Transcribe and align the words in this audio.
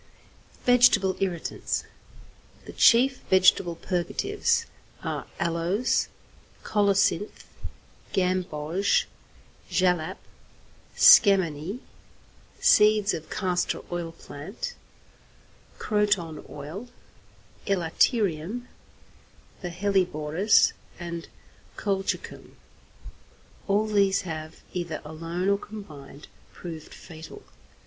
XXVIII. 0.01 0.61
VEGETABLE 0.65 1.15
IRRITANTS 1.21 1.83
The 2.65 2.73
chief 2.73 3.21
vegetable 3.29 3.75
purgatives 3.75 4.65
are 5.03 5.27
aloes, 5.39 6.07
colocynth, 6.63 7.43
gamboge, 8.11 9.05
jalap, 9.69 10.17
scammony, 10.97 11.81
seeds 12.59 13.13
of 13.13 13.29
castor 13.29 13.81
oil 13.91 14.11
plant, 14.11 14.73
croton 15.77 16.43
oil, 16.49 16.87
elaterium, 17.67 18.65
the 19.61 19.69
hellebores, 19.69 20.73
and 20.99 21.27
colchicum. 21.77 22.55
All 23.67 23.85
these 23.85 24.21
have, 24.21 24.61
either 24.73 24.99
alone 25.05 25.47
or 25.47 25.59
combined, 25.59 26.27
proved 26.53 26.91
fatal. 26.91 27.43